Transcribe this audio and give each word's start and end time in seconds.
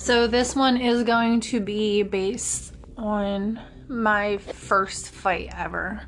So 0.00 0.26
this 0.26 0.56
one 0.56 0.78
is 0.78 1.02
going 1.02 1.40
to 1.40 1.60
be 1.60 2.02
based 2.02 2.72
on 2.96 3.60
my 3.86 4.38
first 4.38 5.10
fight 5.10 5.50
ever. 5.54 6.00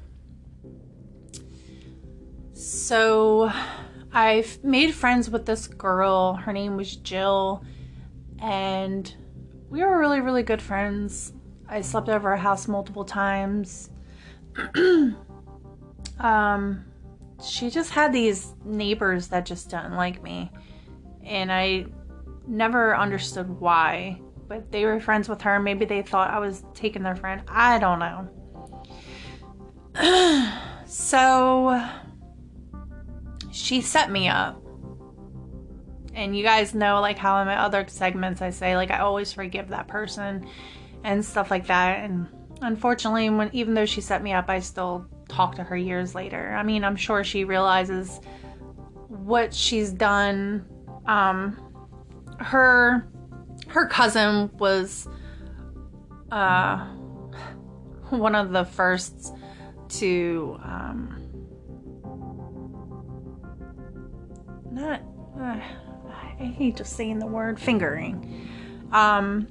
So 2.54 3.52
I've 4.10 4.64
made 4.64 4.94
friends 4.94 5.28
with 5.28 5.44
this 5.44 5.66
girl. 5.66 6.32
Her 6.32 6.54
name 6.54 6.74
was 6.74 6.96
Jill. 6.96 7.62
And 8.40 9.14
we 9.68 9.84
were 9.84 9.98
really, 9.98 10.20
really 10.20 10.42
good 10.42 10.62
friends. 10.62 11.34
I 11.68 11.82
slept 11.82 12.08
over 12.08 12.30
her 12.30 12.36
house 12.38 12.66
multiple 12.66 13.04
times. 13.04 13.90
um, 16.18 16.84
she 17.44 17.68
just 17.68 17.90
had 17.90 18.10
these 18.10 18.54
neighbors 18.64 19.28
that 19.28 19.44
just 19.44 19.68
didn't 19.68 19.96
like 19.96 20.22
me. 20.22 20.50
And 21.22 21.52
I 21.52 21.84
never 22.46 22.96
understood 22.96 23.48
why. 23.48 24.20
But 24.48 24.70
they 24.70 24.84
were 24.84 25.00
friends 25.00 25.28
with 25.28 25.42
her. 25.42 25.58
Maybe 25.58 25.84
they 25.84 26.02
thought 26.02 26.30
I 26.30 26.38
was 26.38 26.64
taking 26.74 27.02
their 27.02 27.16
friend. 27.16 27.42
I 27.48 27.78
don't 27.78 27.98
know. 27.98 28.28
so 30.86 31.88
she 33.50 33.80
set 33.80 34.10
me 34.10 34.28
up. 34.28 34.62
And 36.14 36.36
you 36.36 36.42
guys 36.42 36.74
know, 36.74 37.00
like, 37.00 37.16
how 37.16 37.40
in 37.40 37.46
my 37.46 37.56
other 37.56 37.86
segments 37.88 38.42
I 38.42 38.50
say, 38.50 38.76
like, 38.76 38.90
I 38.90 38.98
always 38.98 39.32
forgive 39.32 39.68
that 39.68 39.88
person 39.88 40.46
and 41.04 41.24
stuff 41.24 41.50
like 41.50 41.66
that. 41.68 42.04
And 42.04 42.28
unfortunately, 42.60 43.30
when 43.30 43.48
even 43.52 43.74
though 43.74 43.86
she 43.86 44.02
set 44.02 44.22
me 44.22 44.32
up, 44.32 44.50
I 44.50 44.60
still 44.60 45.06
talk 45.28 45.54
to 45.56 45.62
her 45.62 45.76
years 45.76 46.14
later. 46.14 46.54
I 46.54 46.62
mean, 46.62 46.84
I'm 46.84 46.96
sure 46.96 47.24
she 47.24 47.44
realizes 47.44 48.20
what 49.08 49.54
she's 49.54 49.92
done. 49.92 50.66
Um, 51.06 51.71
her 52.42 53.08
her 53.68 53.86
cousin 53.86 54.50
was 54.58 55.08
uh, 56.30 56.84
one 58.10 58.34
of 58.34 58.52
the 58.52 58.64
first 58.64 59.34
to 59.88 60.58
um, 60.62 61.18
not 64.70 65.02
uh, 65.40 65.60
I 66.40 66.44
hate 66.44 66.76
just 66.76 66.96
saying 66.96 67.18
the 67.18 67.26
word 67.26 67.60
fingering. 67.60 68.48
Um, 68.92 69.46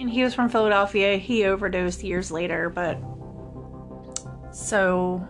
and 0.00 0.08
he 0.08 0.22
was 0.22 0.34
from 0.34 0.48
Philadelphia. 0.48 1.16
He 1.16 1.44
overdosed 1.44 2.02
years 2.02 2.30
later, 2.30 2.70
but 2.70 2.98
so 4.52 5.26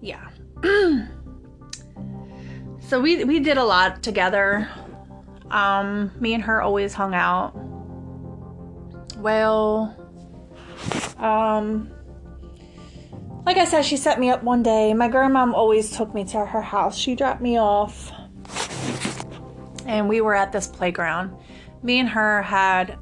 yeah. 0.00 0.28
so 2.80 3.00
we 3.00 3.24
we 3.24 3.40
did 3.40 3.58
a 3.58 3.64
lot 3.64 4.02
together. 4.02 4.68
Um, 5.50 6.12
me 6.20 6.34
and 6.34 6.42
her 6.44 6.62
always 6.62 6.94
hung 6.94 7.14
out. 7.14 7.52
Well, 9.18 9.96
um, 11.18 11.90
like 13.44 13.56
I 13.56 13.64
said, 13.64 13.82
she 13.82 13.96
set 13.96 14.20
me 14.20 14.30
up 14.30 14.42
one 14.42 14.62
day. 14.62 14.94
My 14.94 15.08
grandmom 15.08 15.54
always 15.54 15.96
took 15.96 16.14
me 16.14 16.24
to 16.26 16.44
her 16.44 16.62
house. 16.62 16.96
She 16.96 17.14
dropped 17.14 17.40
me 17.40 17.58
off, 17.58 18.12
and 19.86 20.08
we 20.08 20.20
were 20.20 20.34
at 20.34 20.52
this 20.52 20.66
playground. 20.66 21.36
Me 21.82 21.98
and 21.98 22.08
her 22.08 22.42
had, 22.42 22.98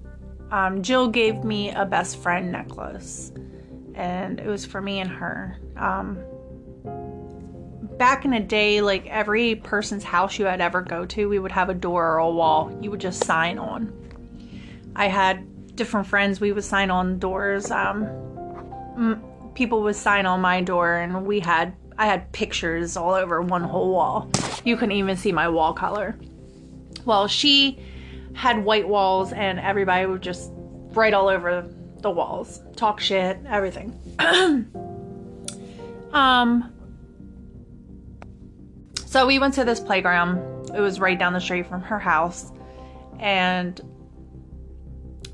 um, 0.51 0.83
Jill 0.83 1.09
gave 1.09 1.45
me 1.45 1.71
a 1.73 1.85
best 1.85 2.19
friend 2.19 2.51
necklace, 2.51 3.33
and 3.95 4.41
it 4.41 4.47
was 4.47 4.65
for 4.65 4.81
me 4.81 5.01
and 5.01 5.11
her. 5.11 5.59
Um, 5.77 6.19
back 7.99 8.25
in 8.25 8.33
a 8.33 8.41
day, 8.41 8.81
like 8.81 9.07
every 9.07 9.57
person's 9.57 10.05
house 10.05 10.39
you 10.39 10.47
had 10.47 10.61
ever 10.61 10.81
go 10.81 11.05
to, 11.07 11.29
we 11.29 11.39
would 11.39 11.53
have 11.53 11.69
a 11.69 11.75
door 11.75 12.05
or 12.05 12.19
a 12.19 12.31
wall 12.31 12.77
you 12.81 12.91
would 12.91 13.01
just 13.01 13.25
sign 13.25 13.59
on. 13.59 13.93
I 14.97 15.09
had 15.09 15.77
different 15.77 16.07
friends, 16.07 16.41
we 16.41 16.53
would 16.53 16.65
sign 16.65 16.91
on 16.91 17.19
doors. 17.19 17.71
Um, 17.71 19.23
people 19.55 19.83
would 19.83 19.97
sign 19.97 20.27
on 20.27 20.41
my 20.41 20.61
door, 20.61 20.97
and 20.97 21.27
we 21.27 21.41
had 21.41 21.75
I 21.99 22.07
had 22.07 22.31
pictures 22.33 22.97
all 22.97 23.13
over 23.15 23.43
one 23.43 23.65
whole 23.65 23.91
wall. 23.91 24.31
You 24.65 24.77
couldn't 24.77 24.93
even 24.93 25.17
see 25.17 25.33
my 25.33 25.49
wall 25.49 25.73
color. 25.73 26.17
Well, 27.05 27.27
she 27.27 27.81
had 28.35 28.65
white 28.65 28.89
walls, 28.89 29.33
and 29.33 29.59
everybody 29.59 30.07
would 30.07 30.23
just 30.23 30.53
write 30.93 31.13
all 31.13 31.29
over 31.29 31.69
the 32.01 32.11
walls, 32.11 32.61
talk 32.77 33.01
shit, 33.01 33.39
everything. 33.47 33.93
um, 36.13 36.73
so 39.09 39.27
we 39.27 39.39
went 39.39 39.55
to 39.55 39.65
this 39.65 39.81
playground. 39.81 40.69
It 40.75 40.81
was 40.81 41.01
right 41.01 41.19
down 41.19 41.33
the 41.33 41.41
street 41.41 41.67
from 41.67 41.81
her 41.81 41.99
house. 41.99 42.53
And 43.19 43.81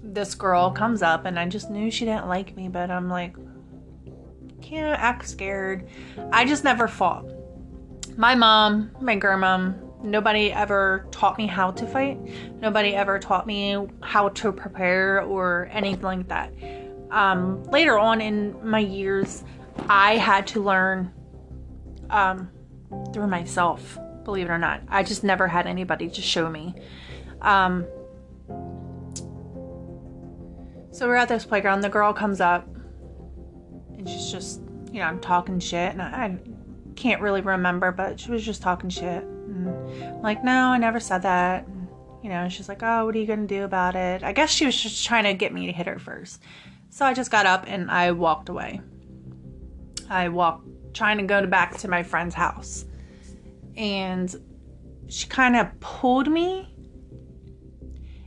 this 0.00 0.36
girl 0.36 0.70
comes 0.70 1.02
up, 1.02 1.24
and 1.24 1.36
I 1.36 1.48
just 1.48 1.70
knew 1.70 1.90
she 1.90 2.04
didn't 2.04 2.28
like 2.28 2.54
me, 2.54 2.68
but 2.68 2.88
I'm 2.88 3.08
like, 3.08 3.34
can't 4.62 4.96
act 4.96 5.28
scared. 5.28 5.88
I 6.30 6.44
just 6.44 6.62
never 6.62 6.86
fought. 6.86 7.26
My 8.16 8.36
mom, 8.36 8.92
my 9.00 9.16
grandma, 9.16 9.72
nobody 10.04 10.52
ever 10.52 11.08
taught 11.10 11.36
me 11.36 11.48
how 11.48 11.72
to 11.72 11.84
fight. 11.84 12.16
Nobody 12.60 12.94
ever 12.94 13.18
taught 13.18 13.44
me 13.44 13.88
how 14.02 14.28
to 14.28 14.52
prepare 14.52 15.22
or 15.22 15.68
anything 15.72 16.02
like 16.04 16.28
that. 16.28 16.54
Um, 17.10 17.64
later 17.64 17.98
on 17.98 18.20
in 18.20 18.56
my 18.62 18.78
years, 18.78 19.42
I 19.88 20.16
had 20.16 20.46
to 20.48 20.62
learn 20.62 21.12
um, 22.10 22.48
through 23.12 23.26
myself, 23.26 23.98
believe 24.24 24.46
it 24.46 24.52
or 24.52 24.58
not. 24.58 24.82
I 24.88 25.02
just 25.02 25.24
never 25.24 25.46
had 25.48 25.66
anybody 25.66 26.08
to 26.08 26.22
show 26.22 26.48
me. 26.48 26.74
Um, 27.40 27.86
so 30.90 31.08
we're 31.08 31.16
at 31.16 31.28
this 31.28 31.44
playground. 31.44 31.80
The 31.80 31.88
girl 31.88 32.12
comes 32.12 32.40
up 32.40 32.66
and 33.96 34.08
she's 34.08 34.30
just, 34.30 34.60
you 34.92 35.00
know, 35.00 35.06
I'm 35.06 35.20
talking 35.20 35.58
shit. 35.58 35.92
And 35.92 36.00
I, 36.00 36.06
I 36.06 36.38
can't 36.94 37.20
really 37.20 37.40
remember, 37.40 37.90
but 37.92 38.20
she 38.20 38.30
was 38.30 38.44
just 38.44 38.62
talking 38.62 38.90
shit. 38.90 39.22
And 39.24 39.68
I'm 40.02 40.22
like, 40.22 40.44
no, 40.44 40.52
I 40.52 40.78
never 40.78 41.00
said 41.00 41.22
that. 41.22 41.66
And, 41.66 41.88
you 42.22 42.30
know, 42.30 42.48
she's 42.48 42.68
like, 42.68 42.82
oh, 42.82 43.06
what 43.06 43.14
are 43.14 43.18
you 43.18 43.26
going 43.26 43.46
to 43.46 43.54
do 43.54 43.64
about 43.64 43.96
it? 43.96 44.22
I 44.22 44.32
guess 44.32 44.50
she 44.50 44.66
was 44.66 44.80
just 44.80 45.04
trying 45.04 45.24
to 45.24 45.34
get 45.34 45.52
me 45.52 45.66
to 45.66 45.72
hit 45.72 45.86
her 45.86 45.98
first. 45.98 46.40
So 46.90 47.04
I 47.04 47.12
just 47.12 47.30
got 47.30 47.44
up 47.44 47.64
and 47.66 47.90
I 47.90 48.12
walked 48.12 48.48
away. 48.48 48.80
I 50.08 50.28
walked, 50.28 50.68
trying 50.94 51.18
to 51.18 51.24
go 51.24 51.46
back 51.46 51.76
to 51.78 51.88
my 51.88 52.02
friend's 52.02 52.34
house. 52.34 52.86
And 53.76 54.34
she 55.08 55.26
kind 55.26 55.56
of 55.56 55.68
pulled 55.80 56.28
me. 56.28 56.70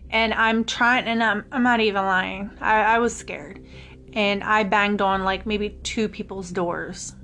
And 0.09 0.33
I'm 0.33 0.63
trying, 0.63 1.05
and 1.05 1.23
I'm, 1.23 1.45
I'm 1.51 1.63
not 1.63 1.79
even 1.79 2.03
lying. 2.03 2.51
I, 2.61 2.81
I 2.81 2.99
was 2.99 3.15
scared. 3.15 3.65
And 4.13 4.43
I 4.43 4.63
banged 4.63 5.01
on 5.01 5.23
like 5.23 5.45
maybe 5.45 5.69
two 5.83 6.07
people's 6.07 6.51
doors 6.51 7.15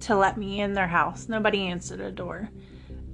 to 0.00 0.16
let 0.16 0.36
me 0.36 0.60
in 0.60 0.72
their 0.72 0.88
house. 0.88 1.28
Nobody 1.28 1.66
answered 1.66 2.00
a 2.00 2.10
door. 2.10 2.50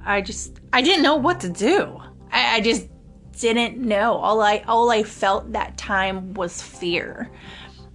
I 0.05 0.21
just, 0.21 0.61
I 0.73 0.83
didn't 0.83 1.03
know 1.03 1.17
what 1.17 1.41
to 1.41 1.49
do. 1.49 2.01
I, 2.31 2.57
I 2.57 2.61
just 2.61 2.89
didn't 3.39 3.79
know. 3.79 4.15
All 4.15 4.41
I, 4.41 4.65
all 4.67 4.91
I 4.91 5.03
felt 5.03 5.53
that 5.53 5.77
time 5.77 6.35
was 6.35 6.61
fear. 6.61 7.31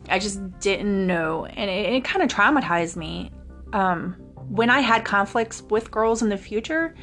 I 0.10 0.20
just 0.20 0.60
didn't 0.60 1.06
know, 1.06 1.46
and 1.46 1.70
it, 1.70 1.94
it 1.96 2.04
kind 2.06 2.24
of 2.24 2.30
traumatized 2.30 2.96
me. 2.96 3.32
Um, 3.74 4.14
when 4.50 4.70
I 4.70 4.80
had 4.80 5.04
conflicts 5.04 5.62
with 5.62 5.92
girls 5.92 6.22
in 6.22 6.30
the 6.30 6.38
future, 6.38 6.96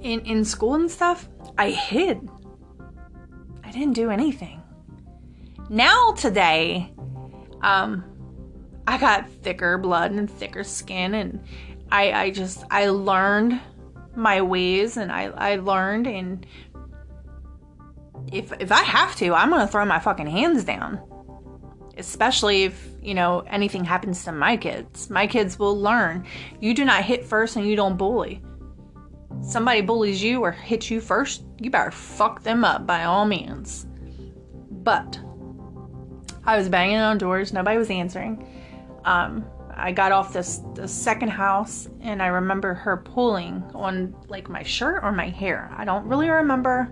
in 0.00 0.20
in 0.20 0.44
school 0.44 0.74
and 0.74 0.90
stuff, 0.90 1.28
I 1.58 1.70
hid. 1.70 2.28
I 3.62 3.70
didn't 3.70 3.94
do 3.94 4.10
anything. 4.10 4.62
Now 5.68 6.12
today, 6.12 6.92
um, 7.62 8.04
I 8.86 8.98
got 8.98 9.28
thicker 9.28 9.78
blood 9.78 10.12
and 10.12 10.30
thicker 10.30 10.64
skin, 10.64 11.14
and 11.14 11.44
I 11.90 12.12
I 12.12 12.30
just 12.30 12.64
I 12.70 12.88
learned 12.88 13.60
my 14.14 14.42
ways, 14.42 14.96
and 14.96 15.12
I 15.12 15.24
I 15.24 15.56
learned 15.56 16.06
and 16.06 16.46
if 18.32 18.52
if 18.60 18.72
I 18.72 18.82
have 18.82 19.16
to, 19.16 19.34
I'm 19.34 19.50
gonna 19.50 19.68
throw 19.68 19.84
my 19.84 19.98
fucking 19.98 20.26
hands 20.26 20.64
down 20.64 21.00
especially 21.98 22.64
if 22.64 22.88
you 23.02 23.14
know 23.14 23.40
anything 23.48 23.84
happens 23.84 24.24
to 24.24 24.32
my 24.32 24.56
kids. 24.56 25.10
My 25.10 25.26
kids 25.26 25.58
will 25.58 25.78
learn. 25.78 26.26
You 26.60 26.74
do 26.74 26.84
not 26.84 27.04
hit 27.04 27.24
first 27.24 27.56
and 27.56 27.66
you 27.66 27.76
don't 27.76 27.96
bully. 27.96 28.42
Somebody 29.42 29.80
bullies 29.80 30.22
you 30.22 30.40
or 30.40 30.52
hits 30.52 30.90
you 30.90 31.00
first 31.00 31.42
you 31.58 31.70
better 31.70 31.90
fuck 31.90 32.42
them 32.42 32.64
up 32.64 32.86
by 32.86 33.04
all 33.04 33.24
means. 33.24 33.86
But 34.70 35.18
i 36.44 36.56
was 36.56 36.68
banging 36.68 36.96
on 36.96 37.18
doors. 37.18 37.52
Nobody 37.52 37.78
was 37.78 37.90
answering. 37.90 38.46
Um, 39.04 39.44
i 39.74 39.90
got 39.90 40.12
off 40.12 40.32
this 40.32 40.60
the 40.74 40.86
second 40.86 41.28
house 41.28 41.88
and 42.02 42.22
i 42.22 42.26
remember 42.26 42.74
her 42.74 42.98
pulling 42.98 43.62
on 43.74 44.14
like 44.28 44.50
my 44.50 44.62
shirt 44.62 45.02
or 45.02 45.12
my 45.12 45.28
hair. 45.28 45.72
I 45.76 45.84
don't 45.84 46.06
really 46.06 46.28
remember 46.28 46.88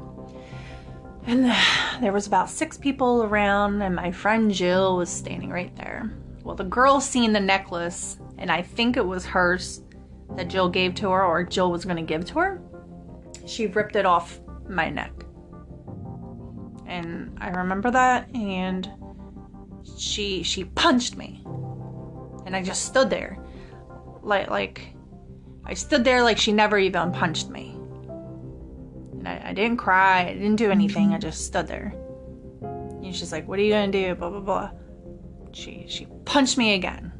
and 1.26 1.52
there 2.02 2.12
was 2.12 2.26
about 2.26 2.50
six 2.50 2.76
people 2.76 3.24
around, 3.24 3.82
and 3.82 3.94
my 3.94 4.10
friend 4.10 4.52
Jill 4.52 4.96
was 4.96 5.08
standing 5.08 5.50
right 5.50 5.74
there. 5.76 6.10
Well, 6.42 6.56
the 6.56 6.64
girl 6.64 7.00
seen 7.00 7.32
the 7.32 7.40
necklace, 7.40 8.18
and 8.38 8.50
I 8.50 8.62
think 8.62 8.96
it 8.96 9.06
was 9.06 9.24
hers 9.24 9.82
that 10.36 10.48
Jill 10.48 10.68
gave 10.68 10.94
to 10.96 11.10
her, 11.10 11.24
or 11.24 11.44
Jill 11.44 11.70
was 11.70 11.84
going 11.84 11.96
to 11.96 12.02
give 12.02 12.24
to 12.26 12.38
her. 12.38 12.62
She 13.46 13.66
ripped 13.66 13.96
it 13.96 14.06
off 14.06 14.40
my 14.68 14.88
neck. 14.88 15.12
And 16.86 17.36
I 17.40 17.50
remember 17.50 17.90
that 17.90 18.34
and 18.34 18.88
she 19.96 20.42
she 20.42 20.64
punched 20.64 21.16
me. 21.16 21.42
And 22.46 22.56
I 22.56 22.62
just 22.62 22.84
stood 22.84 23.10
there. 23.10 23.38
Like 24.22 24.50
like 24.50 24.94
I 25.64 25.74
stood 25.74 26.04
there 26.04 26.22
like 26.22 26.38
she 26.38 26.52
never 26.52 26.78
even 26.78 27.12
punched 27.12 27.48
me. 27.48 27.69
I, 29.26 29.50
I 29.50 29.52
didn't 29.52 29.78
cry, 29.78 30.28
I 30.28 30.32
didn't 30.34 30.56
do 30.56 30.70
anything, 30.70 31.12
I 31.12 31.18
just 31.18 31.46
stood 31.46 31.66
there. 31.66 31.94
And 32.62 33.14
she's 33.14 33.32
like, 33.32 33.48
What 33.48 33.58
are 33.58 33.62
you 33.62 33.72
gonna 33.72 33.92
do? 33.92 34.14
Blah 34.14 34.30
blah 34.30 34.40
blah. 34.40 34.70
She 35.52 35.86
she 35.88 36.06
punched 36.24 36.58
me 36.58 36.74
again. 36.74 37.12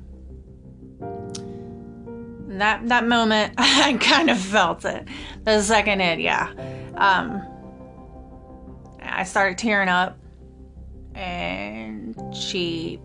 And 1.00 2.60
that 2.60 2.88
that 2.88 3.06
moment 3.06 3.54
I 3.58 3.96
kind 4.00 4.30
of 4.30 4.38
felt 4.38 4.84
it. 4.84 5.06
The 5.44 5.62
second 5.62 6.00
it, 6.00 6.20
yeah. 6.20 6.52
Um 6.96 7.42
I 9.02 9.24
started 9.24 9.58
tearing 9.58 9.88
up 9.88 10.18
and 11.14 12.16
she 12.34 13.00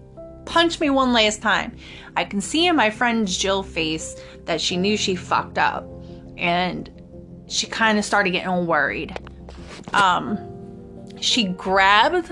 punched 0.45 0.79
me 0.79 0.89
one 0.89 1.11
last 1.11 1.41
time. 1.41 1.75
I 2.15 2.23
can 2.23 2.39
see 2.39 2.67
in 2.67 2.75
my 2.75 2.89
friend 2.89 3.27
Jill's 3.27 3.67
face 3.67 4.15
that 4.45 4.61
she 4.61 4.77
knew 4.77 4.95
she 4.95 5.15
fucked 5.15 5.57
up 5.57 5.85
and 6.37 6.89
she 7.47 7.67
kind 7.67 7.97
of 7.97 8.05
started 8.05 8.31
getting 8.31 8.65
worried. 8.65 9.17
Um, 9.93 10.37
she 11.19 11.45
grabbed 11.45 12.31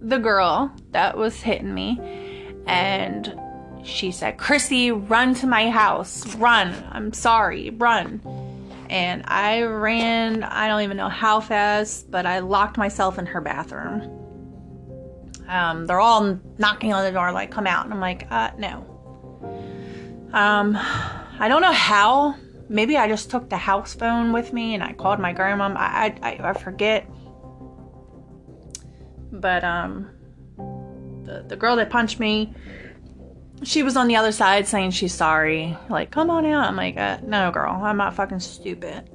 the 0.00 0.18
girl 0.18 0.72
that 0.92 1.16
was 1.16 1.40
hitting 1.40 1.74
me 1.74 2.00
and 2.66 3.38
she 3.84 4.10
said, 4.10 4.38
Chrissy, 4.38 4.90
run 4.90 5.34
to 5.34 5.46
my 5.46 5.70
house. 5.70 6.34
Run. 6.36 6.74
I'm 6.90 7.12
sorry. 7.12 7.70
Run. 7.70 8.20
And 8.90 9.24
I 9.26 9.62
ran, 9.62 10.42
I 10.42 10.68
don't 10.68 10.82
even 10.82 10.96
know 10.96 11.08
how 11.08 11.40
fast, 11.40 12.10
but 12.10 12.26
I 12.26 12.40
locked 12.40 12.76
myself 12.76 13.18
in 13.18 13.26
her 13.26 13.40
bathroom. 13.40 14.12
Um, 15.48 15.86
they're 15.86 16.00
all 16.00 16.38
knocking 16.58 16.92
on 16.92 17.04
the 17.04 17.12
door, 17.12 17.30
like, 17.32 17.50
come 17.50 17.66
out. 17.66 17.84
And 17.84 17.94
I'm 17.94 18.00
like, 18.00 18.26
uh, 18.30 18.50
no. 18.58 18.84
Um, 20.32 20.76
I 21.38 21.46
don't 21.48 21.62
know 21.62 21.72
how. 21.72 22.34
Maybe 22.68 22.96
I 22.96 23.08
just 23.08 23.30
took 23.30 23.48
the 23.48 23.56
house 23.56 23.94
phone 23.94 24.32
with 24.32 24.52
me 24.52 24.74
and 24.74 24.82
I 24.82 24.92
called 24.92 25.20
my 25.20 25.32
grandma. 25.32 25.72
I, 25.76 26.14
I, 26.22 26.50
I 26.50 26.52
forget. 26.52 27.08
But, 29.32 29.64
um, 29.64 30.10
the, 31.24 31.44
the 31.46 31.56
girl 31.56 31.76
that 31.76 31.90
punched 31.90 32.18
me, 32.18 32.54
she 33.62 33.82
was 33.82 33.96
on 33.96 34.08
the 34.08 34.16
other 34.16 34.32
side 34.32 34.66
saying 34.66 34.90
she's 34.92 35.14
sorry. 35.14 35.76
Like, 35.88 36.10
come 36.10 36.30
on 36.30 36.46
out. 36.46 36.68
I'm 36.68 36.76
like, 36.76 36.96
uh, 36.96 37.18
no, 37.22 37.50
girl, 37.50 37.72
I'm 37.72 37.96
not 37.96 38.14
fucking 38.14 38.40
stupid. 38.40 39.10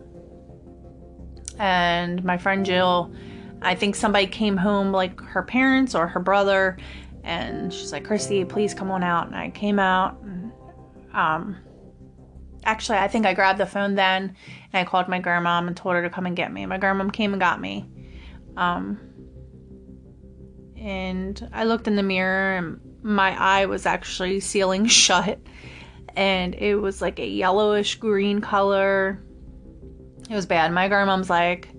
And 1.60 2.24
my 2.24 2.38
friend 2.38 2.66
Jill, 2.66 3.14
I 3.62 3.76
think 3.76 3.96
somebody 3.96 4.28
came 4.28 4.58
home, 4.58 4.92
like 4.92 5.20
her 5.22 5.44
parents 5.44 5.94
or 5.94 6.08
her 6.08 6.20
brother, 6.20 6.78
and 7.24 7.72
she's 7.72 7.92
like, 7.92 8.04
Christy, 8.04 8.44
please 8.46 8.74
come 8.74 8.90
on 8.90 9.04
out. 9.04 9.28
And 9.28 9.36
I 9.36 9.52
came 9.52 9.78
out. 9.78 10.20
And, 10.24 10.52
um, 11.14 11.58
actually, 12.64 12.98
I 12.98 13.08
think 13.08 13.26
I 13.26 13.34
grabbed 13.34 13.60
the 13.60 13.66
phone 13.66 13.96
then 13.96 14.36
and 14.74 14.82
I 14.82 14.90
called 14.90 15.08
my 15.08 15.20
grandma 15.20 15.60
and 15.60 15.76
told 15.76 15.96
her 15.96 16.04
to 16.04 16.10
come 16.10 16.26
and 16.26 16.36
get 16.36 16.52
me. 16.52 16.66
My 16.66 16.78
grandma 16.78 17.10
came 17.10 17.34
and 17.34 17.40
got 17.40 17.60
me. 17.60 17.88
Um, 18.58 19.00
and 20.78 21.50
I 21.54 21.64
looked 21.64 21.88
in 21.88 21.96
the 21.96 22.04
mirror 22.04 22.58
and 22.58 22.80
my 23.04 23.38
eye 23.40 23.66
was 23.66 23.86
actually 23.86 24.40
sealing 24.40 24.86
shut 24.88 25.40
and 26.16 26.56
it 26.56 26.76
was 26.76 27.02
like 27.02 27.20
a 27.20 27.28
yellowish 27.28 27.96
green 27.96 28.42
color. 28.42 29.24
It 30.30 30.36
was 30.36 30.46
bad. 30.46 30.72
My 30.72 30.88
grandma's 30.88 31.30
like, 31.30 31.70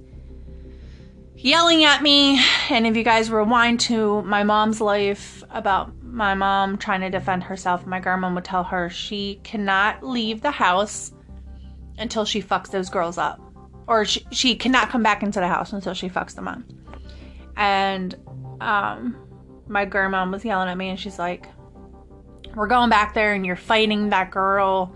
yelling 1.43 1.85
at 1.85 2.03
me. 2.03 2.41
And 2.71 2.87
if 2.87 2.97
you 2.97 3.03
guys 3.03 3.31
rewind 3.31 3.81
to 3.81 4.23
my 4.23 4.45
mom's 4.45 4.81
life 4.81 5.43
about 5.51 5.93
my 6.13 6.35
mom 6.35 6.77
trying 6.77 7.01
to 7.01 7.11
defend 7.11 7.43
herself, 7.43 7.87
my 7.87 7.99
grandma 7.99 8.33
would 8.33 8.45
tell 8.45 8.65
her 8.65 8.91
she 8.91 9.41
cannot 9.43 10.03
leave 10.03 10.43
the 10.43 10.51
house 10.51 11.13
until 11.99 12.27
she 12.27 12.43
fucks 12.43 12.71
those 12.71 12.91
girls 12.91 13.17
up. 13.17 13.41
Or 13.87 14.05
she, 14.05 14.25
she 14.31 14.55
cannot 14.55 14.91
come 14.91 15.03
back 15.03 15.23
into 15.23 15.41
the 15.41 15.49
house 15.49 15.73
until 15.73 15.95
she 15.95 16.11
fucks 16.11 16.35
them 16.35 16.49
up. 16.49 16.61
And 17.57 18.15
um, 18.61 19.17
my 19.67 19.87
grandma 19.87 20.29
was 20.29 20.45
yelling 20.45 20.69
at 20.69 20.77
me 20.77 20.91
and 20.91 21.01
she's 21.01 21.19
like, 21.19 21.49
We're 22.55 22.67
going 22.67 22.91
back 22.91 23.15
there 23.15 23.33
and 23.33 23.47
you're 23.47 23.57
fighting 23.57 24.11
that 24.11 24.31
girl. 24.31 24.95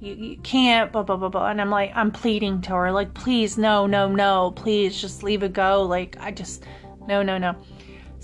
You, 0.00 0.14
you 0.14 0.36
can't 0.38 0.90
blah 0.90 1.02
blah 1.02 1.16
blah 1.16 1.28
blah. 1.28 1.48
And 1.48 1.58
i'm 1.60 1.70
like 1.70 1.90
i'm 1.94 2.10
pleading 2.10 2.60
to 2.62 2.74
her 2.74 2.92
like 2.92 3.14
please 3.14 3.56
no 3.56 3.86
no 3.86 4.08
no. 4.08 4.52
Please 4.56 5.00
just 5.00 5.22
leave 5.22 5.42
it 5.42 5.52
go. 5.52 5.82
Like 5.82 6.16
i 6.20 6.30
just 6.30 6.64
no 7.06 7.22
no 7.22 7.38
no 7.38 7.56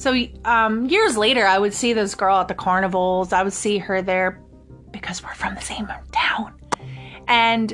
so 0.03 0.21
um 0.45 0.87
years 0.87 1.17
later 1.17 1.47
i 1.47 1.57
would 1.57 1.73
see 1.73 1.93
this 1.93 2.15
girl 2.15 2.39
at 2.39 2.49
the 2.49 2.55
carnivals 2.55 3.33
i 3.33 3.43
would 3.43 3.53
see 3.53 3.79
her 3.79 4.03
there 4.03 4.43
because 4.91 5.23
we're 5.23 5.35
from 5.35 5.55
the 5.55 5.61
same 5.61 5.87
town 6.11 6.53
and 7.29 7.73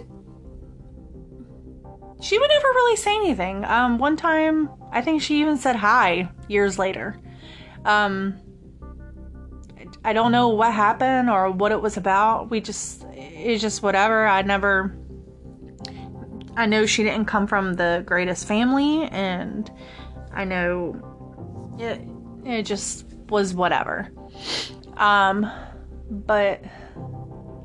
she 2.21 2.39
would 2.39 2.51
never 2.51 2.69
really 2.69 2.97
say 2.97 3.15
anything 3.17 3.65
um 3.65 3.99
one 3.99 4.17
time 4.17 4.69
i 4.93 5.01
think 5.01 5.23
she 5.23 5.41
even 5.41 5.57
said 5.57 5.75
hi 5.75 6.29
years 6.49 6.79
later 6.79 7.19
um 7.87 8.39
I 10.05 10.13
don't 10.13 10.33
know 10.33 10.49
what 10.49 10.73
happened 10.73 11.29
or 11.29 11.51
what 11.51 11.73
it 11.73 11.81
was 11.81 11.97
about. 11.97 12.51
We 12.51 12.61
just, 12.61 13.05
it's 13.13 13.61
just 13.61 13.83
whatever. 13.83 14.27
I 14.27 14.43
never, 14.43 14.97
I 16.57 16.67
know 16.67 16.87
she 16.87 17.03
didn't 17.03 17.25
come 17.25 17.47
from 17.47 17.75
the 17.75 18.03
greatest 18.07 18.47
family, 18.47 19.05
and 19.05 19.71
I 20.33 20.45
know 20.45 21.01
it 22.49 22.63
just 22.63 23.05
was 23.29 23.55
whatever. 23.55 24.09
Um, 24.97 25.51
but 26.11 26.65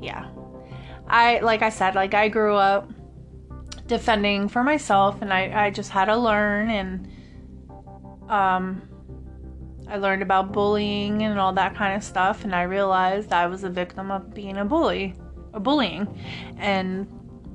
yeah, 0.00 0.28
I, 1.08 1.40
like 1.40 1.62
I 1.62 1.70
said, 1.70 1.94
like 1.94 2.14
I 2.14 2.28
grew 2.28 2.54
up 2.54 2.90
defending 3.86 4.48
for 4.48 4.62
myself, 4.62 5.20
and 5.22 5.32
I, 5.32 5.66
I 5.66 5.70
just 5.70 5.90
had 5.90 6.06
to 6.06 6.16
learn 6.16 6.70
and, 6.70 7.08
um, 8.28 8.88
I 9.86 9.96
learned 9.98 10.22
about 10.22 10.52
bullying 10.52 11.22
and 11.22 11.38
all 11.38 11.52
that 11.52 11.74
kind 11.74 11.94
of 11.94 12.02
stuff, 12.02 12.44
and 12.44 12.54
I 12.54 12.62
realized 12.62 13.32
I 13.32 13.46
was 13.46 13.64
a 13.64 13.70
victim 13.70 14.10
of 14.10 14.32
being 14.32 14.56
a 14.56 14.64
bully, 14.64 15.14
a 15.52 15.60
bullying, 15.60 16.08
and 16.58 17.06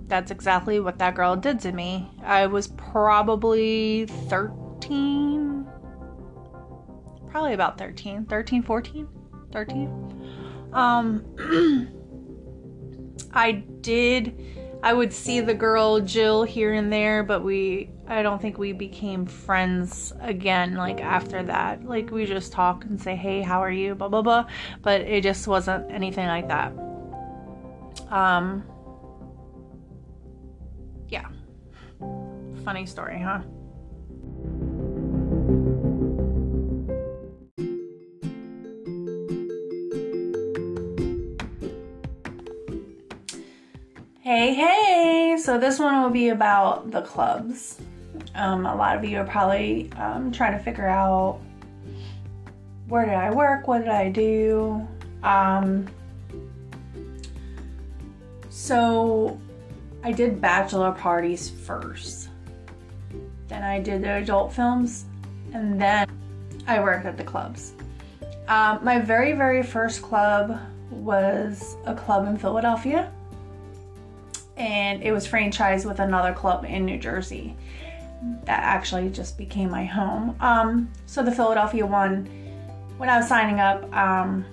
that's 0.08 0.32
exactly 0.32 0.80
what 0.80 1.00
that 1.00 1.16
girl 1.16 1.36
did 1.36 1.60
to 1.62 1.72
me. 1.72 2.10
I 2.24 2.46
was 2.48 2.68
probably 2.68 4.06
13, 4.06 5.59
probably 7.30 7.54
about 7.54 7.78
13, 7.78 8.26
13, 8.26 8.64
14, 8.64 9.08
13. 9.52 10.70
Um, 10.74 11.26
I 13.34 13.52
did, 13.52 14.80
I 14.84 14.94
would 14.94 15.14
see 15.14 15.40
the 15.40 15.54
girl 15.54 16.00
Jill 16.00 16.44
here 16.44 16.74
and 16.74 16.92
there, 16.92 17.24
but 17.24 17.44
we 17.44 17.92
I 18.10 18.24
don't 18.24 18.42
think 18.42 18.58
we 18.58 18.74
became 18.74 19.28
friends 19.28 20.14
again, 20.20 20.74
like 20.74 21.00
after 21.00 21.44
that. 21.44 21.86
Like 21.86 22.10
we 22.10 22.26
just 22.26 22.52
talk 22.52 22.84
and 22.86 23.00
say, 23.00 23.16
hey, 23.16 23.44
how 23.44 23.62
are 23.64 23.72
you? 23.72 23.94
Blah, 23.94 24.08
blah, 24.10 24.24
blah. 24.24 24.48
But 24.82 25.02
it 25.02 25.22
just 25.22 25.48
wasn't 25.48 25.92
anything 25.92 26.26
like 26.26 26.48
that. 26.48 26.74
Um, 28.12 28.64
yeah. 31.08 31.28
Funny 32.64 32.88
story, 32.88 33.22
huh? 33.22 33.42
Hey, 44.40 44.54
hey! 44.54 45.38
So, 45.38 45.60
this 45.60 45.80
one 45.80 46.02
will 46.02 46.10
be 46.10 46.30
about 46.30 46.92
the 46.92 47.02
clubs. 47.02 47.78
Um, 48.36 48.66
a 48.66 48.74
lot 48.74 48.96
of 48.96 49.04
you 49.04 49.18
are 49.18 49.26
probably 49.26 49.92
um, 49.98 50.32
trying 50.32 50.58
to 50.58 50.64
figure 50.64 50.88
out 50.88 51.42
where 52.88 53.04
did 53.04 53.16
I 53.16 53.32
work, 53.32 53.68
what 53.68 53.80
did 53.80 53.90
I 53.90 54.10
do. 54.10 54.88
Um, 55.24 55.90
so 58.50 59.38
I 60.06 60.14
did 60.14 60.40
bachelor 60.40 60.94
parties 60.94 61.50
first, 61.50 62.30
then 63.50 63.62
I 63.62 63.82
did 63.82 64.04
the 64.04 64.14
adult 64.14 64.54
films, 64.54 65.04
and 65.54 65.82
then 65.82 66.08
I 66.66 66.80
worked 66.80 67.06
at 67.06 67.18
the 67.18 67.26
clubs. 67.26 67.74
Um, 68.48 68.80
my 68.86 69.00
very, 69.00 69.34
very 69.34 69.64
first 69.64 70.02
club 70.02 70.58
was 70.92 71.76
a 71.86 71.94
club 71.94 72.26
in 72.26 72.38
Philadelphia, 72.38 73.12
and 74.60 75.02
it 75.02 75.12
was 75.12 75.26
franchised 75.26 75.86
with 75.86 76.00
another 76.00 76.34
club 76.34 76.66
in 76.66 76.86
New 76.86 77.00
Jersey 77.00 77.56
that 78.44 78.62
actually 78.62 79.10
just 79.10 79.38
became 79.38 79.72
my 79.72 79.86
home. 79.86 80.36
Um, 80.42 80.92
so 81.06 81.24
the 81.24 81.32
Philadelphia 81.32 81.86
one, 81.86 82.26
when 82.98 83.10
I 83.10 83.18
was 83.18 83.28
signing 83.28 83.62
up, 83.62 83.92
um, 83.96 84.46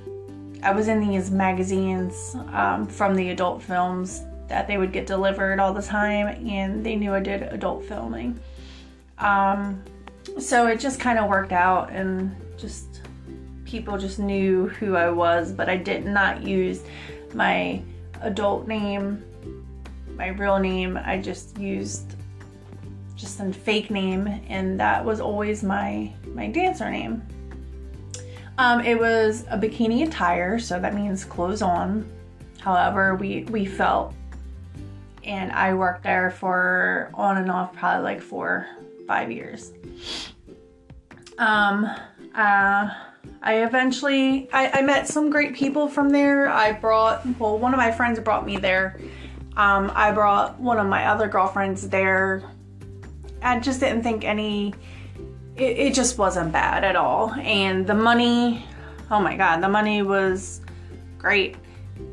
I 0.62 0.70
was 0.70 0.88
in 0.88 1.00
these 1.00 1.30
magazines 1.30 2.36
um, 2.52 2.86
from 2.86 3.14
the 3.16 3.30
adult 3.30 3.62
films 3.62 4.22
that 4.48 4.68
they 4.68 4.78
would 4.78 4.92
get 4.92 5.06
delivered 5.06 5.58
all 5.58 5.74
the 5.74 5.82
time, 5.82 6.28
and 6.48 6.86
they 6.86 6.94
knew 6.94 7.12
I 7.12 7.20
did 7.20 7.42
adult 7.42 7.84
filming. 7.84 8.38
Um, 9.18 9.82
so 10.38 10.68
it 10.68 10.78
just 10.78 11.00
kind 11.00 11.18
of 11.18 11.28
worked 11.28 11.52
out 11.52 11.90
and 11.90 12.34
just 12.56 13.00
people 13.64 13.98
just 13.98 14.20
knew 14.20 14.68
who 14.68 14.94
I 14.94 15.10
was, 15.10 15.50
but 15.52 15.68
I 15.68 15.76
did 15.76 16.06
not 16.06 16.42
use 16.42 16.82
my 17.34 17.82
adult 18.22 18.68
name, 18.68 19.24
my 20.16 20.28
real 20.28 20.58
name. 20.58 20.98
I 21.04 21.18
just 21.18 21.58
used 21.58 22.16
just 23.16 23.40
a 23.40 23.52
fake 23.52 23.90
name, 23.90 24.26
and 24.48 24.78
that 24.80 25.04
was 25.04 25.20
always 25.20 25.62
my 25.62 26.12
my 26.34 26.48
dancer 26.48 26.90
name. 26.90 27.22
Um, 28.58 28.80
it 28.80 28.98
was 28.98 29.44
a 29.50 29.58
bikini 29.58 30.06
attire, 30.06 30.58
so 30.58 30.80
that 30.80 30.94
means 30.94 31.24
clothes 31.24 31.62
on. 31.62 32.10
However, 32.60 33.14
we 33.14 33.44
we 33.44 33.66
felt, 33.66 34.14
and 35.24 35.52
I 35.52 35.74
worked 35.74 36.02
there 36.02 36.30
for 36.30 37.10
on 37.14 37.38
and 37.38 37.50
off 37.50 37.74
probably 37.74 38.04
like 38.04 38.20
four 38.20 38.66
five 39.06 39.30
years. 39.30 39.72
Um, 41.38 41.84
uh, 42.34 42.90
I 43.42 43.62
eventually 43.62 44.48
I, 44.52 44.80
I 44.80 44.82
met 44.82 45.06
some 45.06 45.30
great 45.30 45.54
people 45.54 45.88
from 45.88 46.10
there. 46.10 46.48
I 46.48 46.72
brought 46.72 47.24
well 47.38 47.58
one 47.58 47.74
of 47.74 47.78
my 47.78 47.90
friends 47.92 48.18
brought 48.20 48.46
me 48.46 48.56
there. 48.56 48.98
Um, 49.56 49.90
I 49.94 50.12
brought 50.12 50.60
one 50.60 50.78
of 50.78 50.86
my 50.86 51.06
other 51.06 51.28
girlfriends 51.28 51.88
there. 51.88 52.42
I 53.42 53.58
just 53.60 53.80
didn't 53.80 54.02
think 54.02 54.24
any 54.24 54.74
it, 55.56 55.78
it 55.78 55.94
just 55.94 56.18
wasn't 56.18 56.52
bad 56.52 56.84
at 56.84 56.96
all. 56.96 57.32
And 57.32 57.86
the 57.86 57.94
money, 57.94 58.64
oh 59.10 59.20
my 59.20 59.36
god, 59.36 59.62
the 59.62 59.68
money 59.68 60.02
was 60.02 60.60
great. 61.18 61.56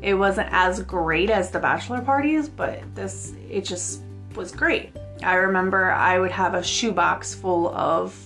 It 0.00 0.14
wasn't 0.14 0.48
as 0.50 0.82
great 0.82 1.30
as 1.30 1.50
the 1.50 1.58
bachelor 1.58 2.00
parties, 2.00 2.48
but 2.48 2.82
this 2.94 3.34
it 3.50 3.64
just 3.64 4.00
was 4.34 4.50
great. 4.50 4.96
I 5.22 5.34
remember 5.34 5.90
I 5.92 6.18
would 6.18 6.30
have 6.30 6.54
a 6.54 6.62
shoebox 6.62 7.34
full 7.34 7.68
of 7.74 8.18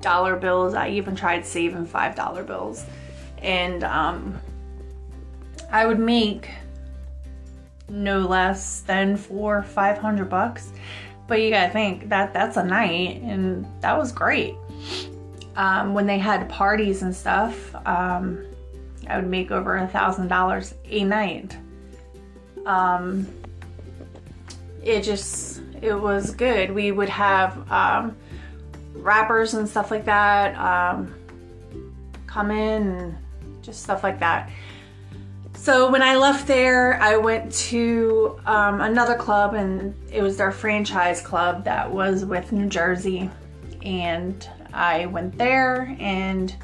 dollar 0.00 0.36
bills. 0.36 0.74
I 0.74 0.90
even 0.90 1.16
tried 1.16 1.44
saving 1.44 1.86
five 1.86 2.14
dollar 2.14 2.44
bills, 2.44 2.84
and 3.42 3.82
um, 3.82 4.40
I 5.70 5.86
would 5.86 5.98
make 5.98 6.50
no 7.88 8.20
less 8.20 8.80
than 8.80 9.16
four 9.16 9.62
five 9.62 9.98
hundred 9.98 10.28
bucks. 10.28 10.72
But 11.26 11.42
you 11.42 11.50
gotta 11.50 11.72
think 11.72 12.08
that 12.08 12.32
that's 12.32 12.56
a 12.56 12.64
night, 12.64 13.20
and 13.22 13.66
that 13.80 13.98
was 13.98 14.12
great. 14.12 14.54
Um, 15.56 15.94
when 15.94 16.06
they 16.06 16.18
had 16.18 16.48
parties 16.48 17.02
and 17.02 17.14
stuff, 17.14 17.74
um, 17.86 18.44
I 19.08 19.16
would 19.16 19.28
make 19.28 19.50
over 19.50 19.76
a 19.76 19.88
thousand 19.88 20.28
dollars 20.28 20.74
a 20.84 21.04
night. 21.04 21.56
Um, 22.64 23.26
it 24.82 25.02
just 25.02 25.62
it 25.82 25.94
was 25.94 26.34
good. 26.34 26.70
We 26.70 26.92
would 26.92 27.08
have 27.08 27.70
um, 27.70 28.16
rappers 28.94 29.54
and 29.54 29.68
stuff 29.68 29.90
like 29.90 30.04
that 30.04 30.56
um, 30.56 31.14
come 32.26 32.50
in 32.50 32.88
and 32.88 33.16
just 33.62 33.82
stuff 33.82 34.02
like 34.02 34.20
that. 34.20 34.50
So 35.66 35.90
when 35.90 36.00
I 36.00 36.14
left 36.14 36.46
there, 36.46 36.96
I 37.02 37.16
went 37.16 37.52
to 37.70 38.38
um, 38.46 38.80
another 38.80 39.16
club, 39.16 39.54
and 39.54 39.96
it 40.12 40.22
was 40.22 40.36
their 40.36 40.52
franchise 40.52 41.20
club 41.20 41.64
that 41.64 41.90
was 41.90 42.24
with 42.24 42.52
New 42.52 42.68
Jersey. 42.68 43.28
And 43.82 44.48
I 44.72 45.06
went 45.06 45.36
there, 45.36 45.96
and 45.98 46.54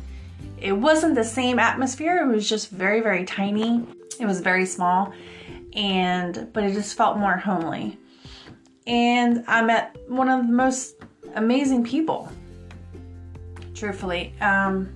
it 0.56 0.70
wasn't 0.70 1.16
the 1.16 1.24
same 1.24 1.58
atmosphere. 1.58 2.18
It 2.18 2.32
was 2.32 2.48
just 2.48 2.70
very, 2.70 3.00
very 3.00 3.24
tiny. 3.24 3.84
It 4.20 4.26
was 4.26 4.38
very 4.38 4.66
small, 4.66 5.12
and 5.72 6.48
but 6.52 6.62
it 6.62 6.72
just 6.72 6.96
felt 6.96 7.18
more 7.18 7.36
homely. 7.36 7.98
And 8.86 9.42
I 9.48 9.62
met 9.62 9.96
one 10.06 10.28
of 10.28 10.46
the 10.46 10.52
most 10.52 10.94
amazing 11.34 11.82
people. 11.82 12.30
Truthfully, 13.74 14.32
um, 14.40 14.94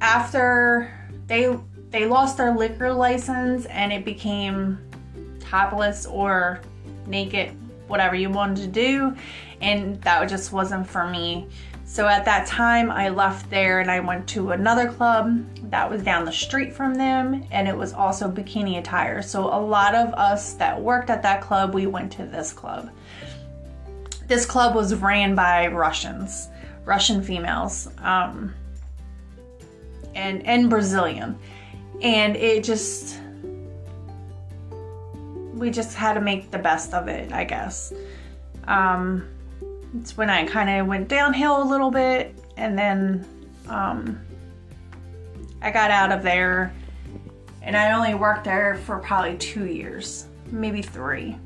after 0.00 0.98
they 1.26 1.54
they 1.92 2.06
lost 2.06 2.38
their 2.38 2.54
liquor 2.54 2.92
license 2.92 3.66
and 3.66 3.92
it 3.92 4.04
became 4.04 4.78
topless 5.40 6.06
or 6.06 6.60
naked, 7.06 7.54
whatever 7.86 8.16
you 8.16 8.30
wanted 8.30 8.56
to 8.56 8.66
do, 8.66 9.14
and 9.60 10.00
that 10.02 10.28
just 10.28 10.52
wasn't 10.52 10.86
for 10.86 11.06
me. 11.06 11.46
So 11.84 12.08
at 12.08 12.24
that 12.24 12.46
time, 12.46 12.90
I 12.90 13.10
left 13.10 13.50
there 13.50 13.80
and 13.80 13.90
I 13.90 14.00
went 14.00 14.26
to 14.28 14.52
another 14.52 14.90
club 14.90 15.44
that 15.70 15.90
was 15.90 16.02
down 16.02 16.24
the 16.24 16.32
street 16.32 16.72
from 16.72 16.94
them, 16.94 17.46
and 17.50 17.68
it 17.68 17.76
was 17.76 17.92
also 17.92 18.30
bikini 18.30 18.78
attire. 18.78 19.20
So 19.20 19.44
a 19.44 19.60
lot 19.60 19.94
of 19.94 20.14
us 20.14 20.54
that 20.54 20.80
worked 20.80 21.10
at 21.10 21.22
that 21.22 21.42
club, 21.42 21.74
we 21.74 21.86
went 21.86 22.10
to 22.12 22.24
this 22.24 22.52
club. 22.52 22.90
This 24.26 24.46
club 24.46 24.74
was 24.74 24.94
ran 24.94 25.34
by 25.34 25.66
Russians, 25.66 26.48
Russian 26.86 27.22
females, 27.22 27.88
um, 27.98 28.54
and 30.14 30.46
and 30.46 30.70
Brazilian, 30.70 31.38
and 32.02 32.36
it 32.36 32.64
just 32.64 33.18
we 35.54 35.70
just 35.70 35.94
had 35.94 36.14
to 36.14 36.20
make 36.20 36.50
the 36.50 36.58
best 36.58 36.92
of 36.92 37.06
it, 37.06 37.32
I 37.32 37.44
guess. 37.44 37.92
Um, 38.66 39.28
it's 39.96 40.16
when 40.16 40.28
I 40.28 40.44
kind 40.44 40.68
of 40.68 40.86
went 40.88 41.08
downhill 41.08 41.62
a 41.62 41.66
little 41.68 41.90
bit, 41.90 42.34
and 42.56 42.76
then 42.76 43.24
um, 43.68 44.20
I 45.60 45.70
got 45.70 45.90
out 45.90 46.10
of 46.10 46.24
there, 46.24 46.74
and 47.62 47.76
I 47.76 47.92
only 47.92 48.14
worked 48.14 48.44
there 48.44 48.76
for 48.84 48.98
probably 48.98 49.36
two 49.36 49.66
years, 49.66 50.26
maybe 50.50 50.82
three. 50.82 51.36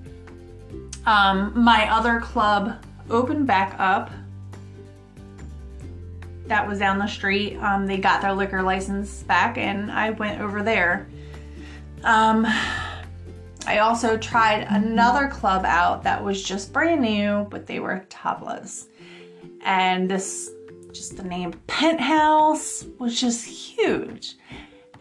Um, 1.04 1.52
my 1.54 1.92
other 1.92 2.20
club 2.20 2.82
opened 3.10 3.46
back 3.46 3.76
up. 3.78 4.10
That 6.46 6.66
was 6.66 6.78
down 6.78 6.98
the 6.98 7.06
street. 7.06 7.56
Um, 7.58 7.86
they 7.86 7.98
got 7.98 8.22
their 8.22 8.32
liquor 8.32 8.62
license 8.62 9.22
back, 9.24 9.58
and 9.58 9.90
I 9.90 10.10
went 10.10 10.40
over 10.40 10.62
there. 10.62 11.08
Um, 12.04 12.46
I 13.66 13.78
also 13.78 14.16
tried 14.16 14.66
another 14.70 15.26
club 15.26 15.64
out 15.64 16.04
that 16.04 16.22
was 16.22 16.40
just 16.42 16.72
brand 16.72 17.00
new, 17.00 17.46
but 17.50 17.66
they 17.66 17.80
were 17.80 18.06
tablas. 18.08 18.86
And 19.62 20.08
this, 20.08 20.50
just 20.92 21.16
the 21.16 21.24
name 21.24 21.52
Penthouse, 21.66 22.86
was 22.98 23.20
just 23.20 23.44
huge. 23.44 24.36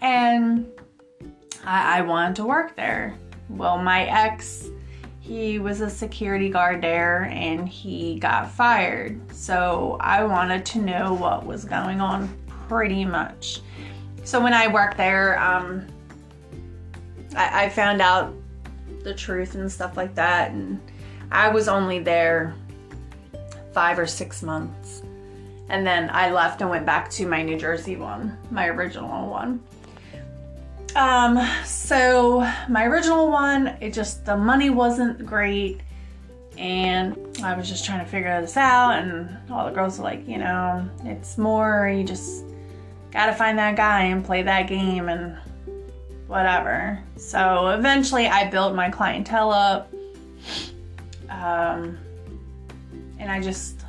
And 0.02 0.68
I, 1.64 2.00
I 2.00 2.02
wanted 2.02 2.38
to 2.38 2.46
work 2.46 2.76
there. 2.76 3.16
Well, 3.50 3.78
my 3.78 4.06
ex 4.06 4.70
he 5.26 5.58
was 5.58 5.82
a 5.82 5.90
security 5.90 6.50
guard 6.50 6.82
there 6.82 7.24
and 7.32 7.68
he 7.68 8.20
got 8.20 8.52
fired. 8.52 9.20
So 9.34 9.98
I 10.00 10.24
wanted 10.24 10.66
to 10.68 10.80
know 10.80 11.14
what 11.16 11.46
was 11.46 11.66
going 11.66 12.00
on 12.00 12.30
pretty 12.68 13.06
much. 13.06 13.62
So 14.24 14.40
when 14.40 14.54
I 14.54 14.68
worked 14.68 14.98
there, 14.98 15.40
um, 15.40 15.88
I, 17.36 17.66
I 17.66 17.70
found 17.70 18.02
out 18.02 18.36
the 19.04 19.16
truth 19.16 19.56
and 19.56 19.72
stuff 19.72 19.98
like 19.98 20.14
that. 20.14 20.52
And 20.52 20.80
I 21.32 21.50
was 21.50 21.68
only 21.68 21.98
there 22.00 22.54
five 23.74 23.98
or 23.98 24.06
six 24.06 24.44
months. 24.44 25.02
And 25.70 25.88
then 25.88 26.12
I 26.14 26.30
left 26.30 26.62
and 26.62 26.70
went 26.70 26.86
back 26.86 27.10
to 27.12 27.28
my 27.28 27.42
New 27.42 27.58
Jersey 27.58 27.96
one, 27.96 28.38
my 28.52 28.68
original 28.68 29.28
one. 29.28 29.64
Um, 30.96 31.46
so 31.66 32.40
my 32.70 32.86
original 32.86 33.30
one, 33.30 33.76
it 33.82 33.94
just, 33.94 34.26
the 34.26 34.38
money 34.38 34.70
wasn't 34.70 35.26
great. 35.26 35.82
And 36.58 37.18
I 37.44 37.56
was 37.58 37.68
just 37.68 37.84
trying 37.84 38.00
to 38.00 38.06
figure 38.06 38.40
this 38.40 38.56
out. 38.56 38.92
And 38.92 39.38
all 39.52 39.66
the 39.66 39.72
girls 39.72 39.98
were 39.98 40.06
like, 40.06 40.26
you 40.26 40.38
know, 40.38 40.90
it's 41.04 41.38
more, 41.38 41.94
you 41.94 42.06
just 42.06 42.46
gotta 43.12 43.34
find 43.34 43.60
that 43.60 43.76
guy 43.76 44.04
and 44.04 44.24
play 44.24 44.42
that 44.44 44.68
game 44.68 45.10
and 45.10 45.38
whatever. 46.28 47.04
So 47.18 47.70
eventually 47.70 48.28
I 48.28 48.50
built 48.50 48.74
my 48.74 48.90
clientele 48.90 49.52
up. 49.52 49.94
Um, 51.30 51.98
and 53.20 53.30
I 53.30 53.42
just, 53.42 53.82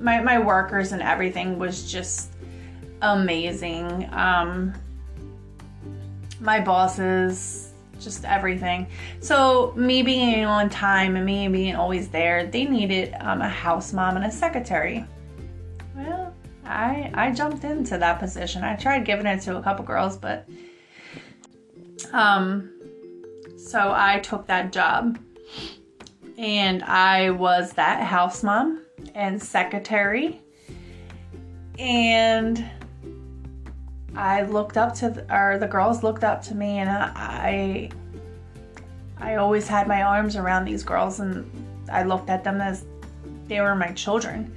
my, 0.00 0.20
my 0.20 0.38
workers 0.38 0.92
and 0.92 1.02
everything 1.02 1.58
was 1.58 1.90
just 1.90 2.30
amazing. 3.02 4.08
Um, 4.12 4.74
my 6.40 6.60
bosses, 6.60 7.72
just 8.00 8.24
everything. 8.24 8.86
So 9.20 9.72
me 9.76 10.02
being 10.02 10.44
on 10.44 10.68
time 10.68 11.16
and 11.16 11.24
me 11.24 11.48
being 11.48 11.76
always 11.76 12.08
there, 12.08 12.46
they 12.46 12.64
needed 12.64 13.14
um, 13.20 13.40
a 13.40 13.48
house 13.48 13.92
mom 13.92 14.16
and 14.16 14.24
a 14.24 14.30
secretary. 14.30 15.04
Well, 15.96 16.34
I 16.64 17.10
I 17.14 17.30
jumped 17.30 17.64
into 17.64 17.98
that 17.98 18.18
position. 18.18 18.64
I 18.64 18.76
tried 18.76 19.04
giving 19.04 19.26
it 19.26 19.40
to 19.42 19.56
a 19.56 19.62
couple 19.62 19.84
girls, 19.84 20.16
but 20.16 20.48
um, 22.12 22.70
so 23.56 23.92
I 23.94 24.18
took 24.20 24.46
that 24.46 24.72
job, 24.72 25.18
and 26.36 26.82
I 26.82 27.30
was 27.30 27.72
that 27.74 28.02
house 28.02 28.42
mom 28.42 28.82
and 29.14 29.42
secretary, 29.42 30.42
and 31.78 32.64
I 34.16 34.42
looked 34.42 34.76
up 34.76 34.94
to, 34.96 35.24
or 35.30 35.58
the 35.58 35.66
girls 35.66 36.02
looked 36.02 36.24
up 36.24 36.42
to 36.44 36.54
me, 36.54 36.78
and 36.78 36.88
I, 36.90 37.90
I 39.18 39.36
always 39.36 39.66
had 39.66 39.88
my 39.88 40.02
arms 40.02 40.36
around 40.36 40.64
these 40.64 40.84
girls, 40.84 41.20
and 41.20 41.50
I 41.90 42.04
looked 42.04 42.30
at 42.30 42.44
them 42.44 42.60
as 42.60 42.84
they 43.48 43.60
were 43.60 43.74
my 43.74 43.92
children. 43.92 44.54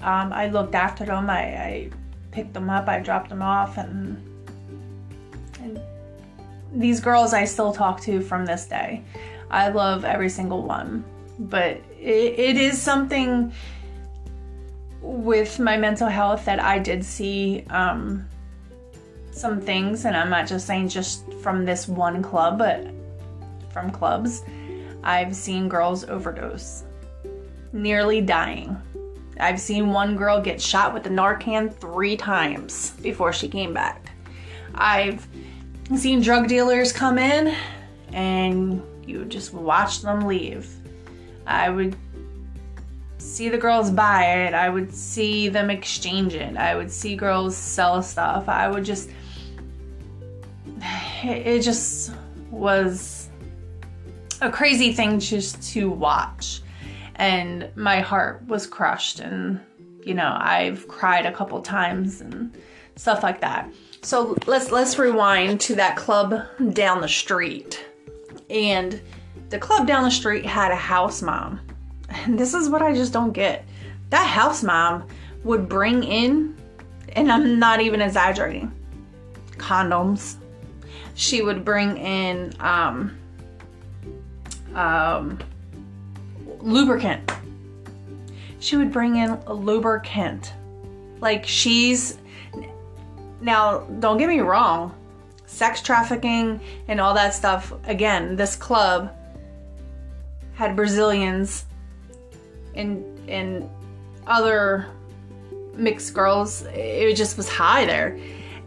Um, 0.00 0.32
I 0.32 0.48
looked 0.48 0.74
after 0.74 1.04
them. 1.04 1.28
I, 1.28 1.40
I 1.40 1.90
picked 2.30 2.54
them 2.54 2.70
up. 2.70 2.88
I 2.88 3.00
dropped 3.00 3.30
them 3.30 3.42
off, 3.42 3.78
and 3.78 4.22
and 5.60 5.80
these 6.72 7.00
girls 7.00 7.32
I 7.32 7.44
still 7.44 7.72
talk 7.72 8.00
to 8.02 8.20
from 8.20 8.46
this 8.46 8.66
day. 8.66 9.02
I 9.50 9.68
love 9.68 10.04
every 10.04 10.28
single 10.28 10.62
one, 10.62 11.04
but 11.38 11.80
it, 11.98 12.38
it 12.38 12.56
is 12.56 12.80
something 12.80 13.52
with 15.00 15.58
my 15.58 15.76
mental 15.76 16.08
health 16.08 16.44
that 16.44 16.60
I 16.60 16.78
did 16.78 17.04
see 17.04 17.64
um, 17.70 18.28
some 19.30 19.60
things, 19.60 20.04
and 20.04 20.16
I'm 20.16 20.30
not 20.30 20.46
just 20.46 20.66
saying 20.66 20.88
just 20.88 21.32
from 21.34 21.64
this 21.64 21.88
one 21.88 22.22
club, 22.22 22.58
but 22.58 22.86
from 23.70 23.90
clubs. 23.90 24.42
I've 25.02 25.34
seen 25.34 25.68
girls 25.68 26.04
overdose, 26.04 26.84
nearly 27.72 28.20
dying. 28.20 28.76
I've 29.40 29.60
seen 29.60 29.90
one 29.90 30.16
girl 30.16 30.40
get 30.40 30.60
shot 30.60 30.92
with 30.92 31.04
the 31.04 31.10
Narcan 31.10 31.72
three 31.72 32.16
times 32.16 32.90
before 33.02 33.32
she 33.32 33.48
came 33.48 33.72
back. 33.72 34.10
I've 34.74 35.26
seen 35.96 36.20
drug 36.20 36.48
dealers 36.48 36.92
come 36.92 37.18
in 37.18 37.54
and 38.12 38.82
you 39.06 39.24
just 39.24 39.54
watch 39.54 40.02
them 40.02 40.26
leave. 40.26 40.68
I 41.46 41.70
would 41.70 41.96
see 43.18 43.48
the 43.48 43.58
girls 43.58 43.90
buy 43.90 44.24
it. 44.46 44.54
I 44.54 44.68
would 44.68 44.92
see 44.92 45.48
them 45.48 45.70
exchange 45.70 46.34
it. 46.34 46.56
I 46.56 46.76
would 46.76 46.90
see 46.90 47.16
girls 47.16 47.56
sell 47.56 48.02
stuff. 48.02 48.48
I 48.48 48.68
would 48.68 48.84
just. 48.84 49.10
It 51.24 51.62
just 51.62 52.12
was 52.48 53.28
a 54.40 54.52
crazy 54.52 54.92
thing 54.92 55.18
just 55.18 55.60
to 55.72 55.90
watch. 55.90 56.62
And 57.16 57.68
my 57.74 58.00
heart 58.00 58.46
was 58.46 58.68
crushed. 58.68 59.18
And, 59.18 59.60
you 60.04 60.14
know, 60.14 60.36
I've 60.40 60.86
cried 60.86 61.26
a 61.26 61.32
couple 61.32 61.60
times 61.60 62.20
and 62.20 62.56
stuff 62.94 63.24
like 63.24 63.40
that. 63.40 63.72
So 64.02 64.36
let's 64.46 64.70
let's 64.70 64.96
rewind 64.96 65.60
to 65.62 65.74
that 65.74 65.96
club 65.96 66.40
down 66.72 67.00
the 67.00 67.08
street. 67.08 67.84
And 68.48 69.00
the 69.50 69.58
club 69.58 69.88
down 69.88 70.04
the 70.04 70.10
street 70.10 70.46
had 70.46 70.70
a 70.70 70.76
house 70.76 71.20
mom 71.20 71.60
and 72.24 72.38
this 72.38 72.54
is 72.54 72.68
what 72.68 72.82
I 72.82 72.94
just 72.94 73.12
don't 73.12 73.32
get. 73.32 73.64
That 74.10 74.26
house 74.26 74.62
mom 74.62 75.06
would 75.44 75.68
bring 75.68 76.02
in, 76.02 76.56
and 77.12 77.30
I'm 77.30 77.58
not 77.58 77.80
even 77.80 78.00
exaggerating, 78.00 78.72
condoms. 79.56 80.36
She 81.14 81.42
would 81.42 81.64
bring 81.64 81.96
in 81.98 82.54
um, 82.60 83.18
um, 84.74 85.38
lubricant. 86.60 87.32
She 88.60 88.76
would 88.76 88.92
bring 88.92 89.16
in 89.16 89.40
lubricant. 89.46 90.52
Like 91.20 91.46
she's 91.46 92.18
now, 93.40 93.80
don't 94.00 94.18
get 94.18 94.28
me 94.28 94.40
wrong, 94.40 94.94
sex 95.46 95.80
trafficking 95.82 96.60
and 96.88 97.00
all 97.00 97.14
that 97.14 97.34
stuff. 97.34 97.72
Again, 97.84 98.36
this 98.36 98.56
club 98.56 99.14
had 100.54 100.74
Brazilians 100.74 101.64
and 102.78 103.04
and 103.28 103.68
other 104.26 104.86
mixed 105.74 106.14
girls, 106.14 106.62
it 106.72 107.14
just 107.14 107.36
was 107.36 107.48
high 107.48 107.84
there. 107.84 108.18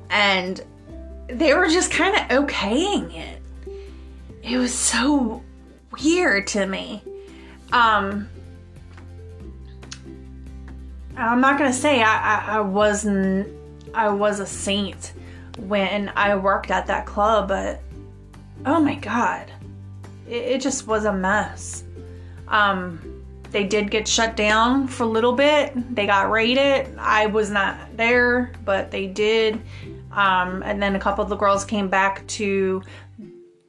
And 0.10 0.62
they 1.28 1.54
were 1.54 1.68
just 1.68 1.92
kind 1.92 2.16
of 2.16 2.46
okaying 2.46 3.16
it. 3.16 3.42
It 4.44 4.58
was 4.58 4.74
so 4.74 5.42
weird 5.92 6.48
to 6.48 6.66
me. 6.66 7.04
Um, 7.72 8.28
I'm 11.16 11.42
not 11.42 11.58
gonna 11.58 11.74
say 11.74 12.02
I, 12.02 12.16
I, 12.16 12.58
I 12.58 12.60
wasn't 12.62 13.48
I 13.94 14.10
was 14.10 14.40
a 14.40 14.46
saint 14.46 15.14
when 15.60 16.12
I 16.16 16.36
worked 16.36 16.72
at 16.72 16.88
that 16.88 17.06
club, 17.06 17.50
but 17.50 17.82
oh 18.66 18.80
my 18.80 18.96
god, 18.96 19.52
it, 20.28 20.44
it 20.44 20.62
just 20.62 20.88
was 20.88 21.06
a 21.06 21.14
mess. 21.14 21.84
Um, 22.48 23.11
they 23.52 23.66
did 23.66 23.92
get 23.92 24.08
shut 24.08 24.36
down 24.36 24.88
for 24.88 25.04
a 25.04 25.08
little 25.08 25.34
bit. 25.34 25.74
They 25.94 26.06
got 26.06 26.32
raided. 26.32 26.98
I 26.98 27.26
was 27.28 27.52
not 27.52 27.98
there, 27.98 28.54
but 28.64 28.92
they 28.92 29.08
did. 29.08 29.62
Um, 30.12 30.64
and 30.64 30.82
then 30.82 30.96
a 30.96 31.00
couple 31.00 31.24
of 31.24 31.30
the 31.30 31.36
girls 31.36 31.66
came 31.66 31.90
back 31.90 32.26
to 32.28 32.82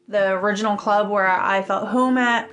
the 0.08 0.32
original 0.32 0.76
club 0.76 1.10
where 1.10 1.28
I 1.28 1.62
felt 1.62 1.88
home 1.88 2.16
at. 2.16 2.50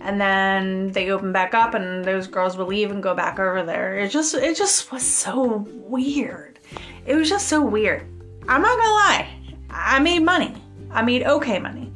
And 0.00 0.18
then 0.18 0.92
they 0.92 1.10
opened 1.10 1.34
back 1.34 1.52
up, 1.52 1.74
and 1.74 2.02
those 2.02 2.26
girls 2.26 2.56
would 2.56 2.68
leave 2.68 2.90
and 2.90 3.02
go 3.02 3.14
back 3.14 3.38
over 3.38 3.62
there. 3.62 3.98
It 3.98 4.10
just, 4.10 4.34
it 4.34 4.56
just 4.56 4.90
was 4.90 5.02
so 5.02 5.66
weird. 5.68 6.58
It 7.04 7.14
was 7.14 7.28
just 7.28 7.48
so 7.48 7.60
weird. 7.60 8.02
I'm 8.48 8.62
not 8.62 8.78
gonna 8.78 8.94
lie. 8.94 9.28
I 9.68 9.98
made 9.98 10.20
money. 10.20 10.54
I 10.90 11.02
made 11.02 11.24
okay 11.24 11.58
money. 11.58 11.92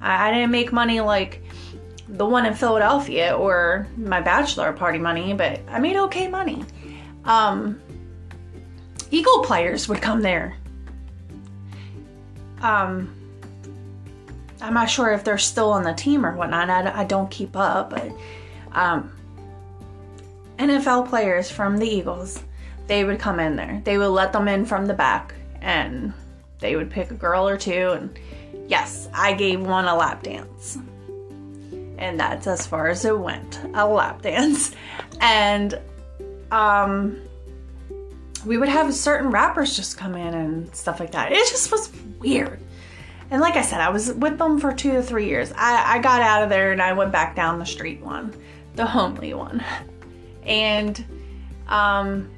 I, 0.00 0.28
I 0.28 0.32
didn't 0.32 0.50
make 0.50 0.72
money 0.72 1.00
like 1.00 1.42
the 2.16 2.26
one 2.26 2.46
in 2.46 2.54
Philadelphia 2.54 3.36
or 3.36 3.86
my 3.96 4.20
bachelor 4.20 4.72
party 4.72 4.98
money, 4.98 5.34
but 5.34 5.60
I 5.68 5.78
made 5.78 5.96
okay 5.96 6.28
money. 6.28 6.64
Um, 7.24 7.80
Eagle 9.10 9.42
players 9.42 9.88
would 9.88 10.00
come 10.00 10.22
there. 10.22 10.56
Um, 12.60 13.14
I'm 14.60 14.72
not 14.72 14.88
sure 14.88 15.12
if 15.12 15.24
they're 15.24 15.38
still 15.38 15.72
on 15.72 15.82
the 15.82 15.92
team 15.92 16.24
or 16.24 16.34
whatnot. 16.34 16.70
I, 16.70 17.02
I 17.02 17.04
don't 17.04 17.30
keep 17.30 17.54
up, 17.54 17.90
but 17.90 18.10
um, 18.72 19.12
NFL 20.58 21.08
players 21.08 21.50
from 21.50 21.76
the 21.76 21.86
Eagles, 21.86 22.42
they 22.86 23.04
would 23.04 23.18
come 23.18 23.38
in 23.40 23.56
there. 23.56 23.82
They 23.84 23.98
would 23.98 24.08
let 24.08 24.32
them 24.32 24.48
in 24.48 24.64
from 24.64 24.86
the 24.86 24.94
back, 24.94 25.34
and 25.60 26.14
they 26.60 26.76
would 26.76 26.90
pick 26.90 27.10
a 27.10 27.14
girl 27.14 27.46
or 27.46 27.58
two. 27.58 27.90
And 27.90 28.18
yes, 28.66 29.08
I 29.12 29.34
gave 29.34 29.60
one 29.60 29.84
a 29.84 29.94
lap 29.94 30.22
dance 30.22 30.78
and 31.98 32.18
that's 32.18 32.46
as 32.46 32.66
far 32.66 32.88
as 32.88 33.04
it 33.04 33.18
went 33.18 33.60
a 33.74 33.86
lap 33.86 34.22
dance. 34.22 34.72
And 35.20 35.78
um 36.50 37.20
we 38.44 38.58
would 38.58 38.68
have 38.68 38.94
certain 38.94 39.30
rappers 39.30 39.74
just 39.74 39.98
come 39.98 40.14
in 40.14 40.32
and 40.32 40.74
stuff 40.74 41.00
like 41.00 41.12
that. 41.12 41.32
It 41.32 41.48
just 41.48 41.72
was 41.72 41.92
weird. 42.20 42.60
And 43.30 43.40
like 43.40 43.56
i 43.56 43.62
said 43.62 43.80
i 43.80 43.88
was 43.88 44.12
with 44.12 44.38
them 44.38 44.60
for 44.60 44.72
two 44.72 44.92
to 44.92 45.02
three 45.02 45.28
years. 45.28 45.52
I, 45.56 45.96
I 45.96 45.98
got 45.98 46.22
out 46.22 46.42
of 46.42 46.48
there 46.48 46.72
and 46.72 46.80
i 46.80 46.92
went 46.92 47.10
back 47.12 47.34
down 47.34 47.58
the 47.58 47.66
street 47.66 48.00
one 48.00 48.34
the 48.76 48.86
homely 48.86 49.34
one. 49.34 49.64
And 50.44 51.04
um 51.68 52.30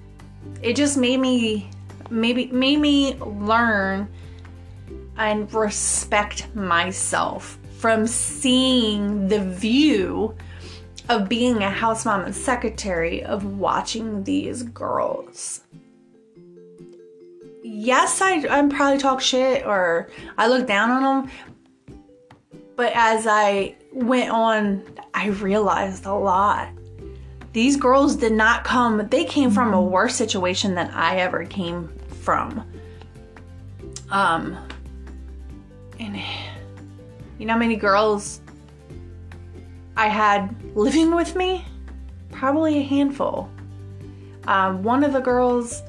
it 0.63 0.77
just 0.77 0.97
made 0.97 1.21
me 1.21 1.71
maybe 2.11 2.47
made 2.47 2.79
me 2.79 3.17
learn 3.17 4.09
and 5.17 5.53
respect 5.53 6.55
myself 6.55 7.58
from 7.79 8.09
seeing 8.09 9.29
the 9.29 9.39
view 9.39 10.35
of 11.09 11.29
being 11.29 11.63
a 11.63 11.71
house 11.71 12.05
mom 12.05 12.23
and 12.23 12.35
secretary 12.35 13.23
of 13.23 13.59
watching 13.59 14.25
these 14.25 14.65
girls. 14.65 15.61
Yes, 17.63 18.21
I, 18.21 18.47
I'm 18.49 18.69
probably 18.69 18.99
talk 18.99 19.21
shit 19.21 19.65
or 19.65 20.11
I 20.37 20.49
look 20.49 20.67
down 20.67 20.91
on 20.91 21.03
them, 21.03 21.33
but 22.75 22.93
as 22.95 23.27
I 23.29 23.77
went 23.93 24.31
on, 24.31 24.83
I 25.15 25.29
realized 25.29 26.05
a 26.05 26.15
lot. 26.15 26.69
These 27.53 27.77
girls 27.77 28.17
did 28.17 28.33
not 28.33 28.65
come, 28.65 29.09
they 29.09 29.25
came 29.25 29.51
from 29.51 29.73
a 29.73 29.81
worse 29.81 30.17
situation 30.17 30.75
than 30.75 30.91
I 30.91 31.19
ever 31.19 31.45
came 31.45 31.89
from. 32.23 32.65
Um, 34.11 34.57
and 35.99 36.21
you 37.39 37.47
know 37.47 37.53
how 37.53 37.59
many 37.59 37.77
girls 37.77 38.41
I 39.97 40.09
had 40.09 40.55
living 40.77 41.15
with 41.15 41.37
me? 41.37 41.65
Probably 42.31 42.79
a 42.79 42.83
handful. 42.83 43.49
Um, 44.47 44.83
one 44.83 45.05
of 45.05 45.13
the 45.13 45.21
girls, 45.21 45.83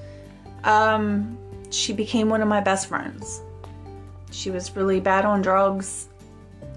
um, 0.64 1.38
she 1.70 1.94
became 1.94 2.30
one 2.30 2.42
of 2.42 2.48
my 2.48 2.60
best 2.60 2.88
friends. 2.88 3.42
She 4.32 4.52
was 4.52 4.76
really 4.76 5.00
bad 5.00 5.26
on 5.26 5.42
drugs. 5.42 6.10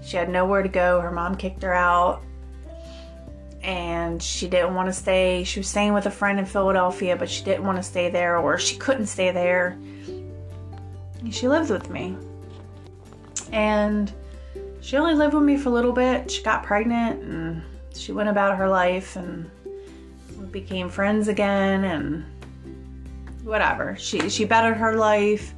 She 0.03 0.17
had 0.17 0.29
nowhere 0.29 0.63
to 0.63 0.69
go. 0.69 0.99
Her 1.01 1.11
mom 1.11 1.35
kicked 1.35 1.61
her 1.63 1.73
out. 1.73 2.21
And 3.61 4.21
she 4.21 4.47
didn't 4.47 4.75
want 4.75 4.89
to 4.89 4.93
stay. 4.93 5.43
She 5.43 5.59
was 5.59 5.67
staying 5.67 5.93
with 5.93 6.05
a 6.05 6.11
friend 6.11 6.37
in 6.37 6.45
Philadelphia, 6.45 7.15
but 7.15 7.29
she 7.29 7.43
didn't 7.43 7.65
want 7.65 7.77
to 7.77 7.83
stay 7.83 8.09
there 8.09 8.37
or 8.37 8.57
she 8.57 8.75
couldn't 8.77 9.07
stay 9.07 9.31
there. 9.31 9.77
She 11.31 11.47
lived 11.47 11.69
with 11.69 11.89
me. 11.89 12.17
And 13.51 14.11
she 14.83 14.97
only 14.97 15.13
lived 15.15 15.33
with 15.33 15.43
me 15.43 15.55
for 15.55 15.69
a 15.69 15.71
little 15.71 15.93
bit. 15.93 16.29
She 16.29 16.43
got 16.43 16.61
pregnant 16.63 17.23
and 17.23 17.63
she 17.95 18.11
went 18.11 18.27
about 18.27 18.57
her 18.57 18.67
life 18.67 19.15
and 19.15 19.49
became 20.51 20.89
friends 20.89 21.29
again 21.29 21.85
and 21.85 22.25
whatever. 23.43 23.95
She 23.97 24.29
she 24.29 24.43
bettered 24.43 24.75
her 24.75 24.95
life. 24.95 25.53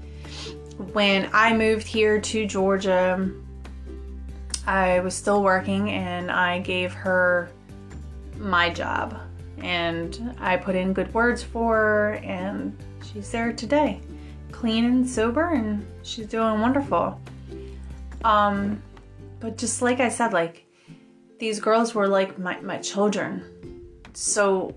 When 0.94 1.28
I 1.34 1.58
moved 1.58 1.88
here 1.88 2.22
to 2.22 2.46
Georgia, 2.46 3.32
I 4.68 5.00
was 5.00 5.16
still 5.16 5.42
working 5.42 5.90
and 5.90 6.30
I 6.30 6.60
gave 6.60 6.94
her 6.94 7.50
my 8.38 8.70
job. 8.70 9.20
and 9.60 10.36
I 10.40 10.58
put 10.58 10.76
in 10.76 10.94
good 10.94 11.14
words 11.14 11.42
for 11.42 11.76
her, 11.76 12.14
and 12.24 12.78
she's 13.04 13.32
there 13.32 13.54
today, 13.54 14.00
clean 14.52 14.86
and 14.86 15.10
sober, 15.10 15.54
and 15.54 15.86
she's 16.04 16.28
doing 16.28 16.62
wonderful. 16.62 17.20
Um, 18.24 18.82
but 19.46 19.60
just 19.60 19.84
like 19.84 20.00
I 20.00 20.10
said, 20.10 20.34
like 20.34 20.66
these 21.38 21.60
girls 21.60 21.94
were 21.94 22.08
like 22.08 22.40
my, 22.40 22.60
my 22.62 22.80
children. 22.80 23.44
So 24.14 24.74